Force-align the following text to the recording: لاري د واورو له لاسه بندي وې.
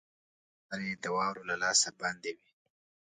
لاري 0.67 0.89
د 1.03 1.05
واورو 1.15 1.47
له 1.49 1.55
لاسه 1.63 1.89
بندي 1.99 2.31
وې. 2.37 2.51